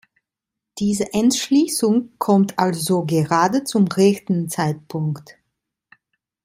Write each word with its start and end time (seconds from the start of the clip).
Diese 0.79 1.13
Entschließung 1.13 2.13
kommt 2.17 2.57
also 2.57 3.05
gerade 3.05 3.65
zum 3.65 3.87
rechten 3.87 4.49
Zeitpunkt. 4.49 5.37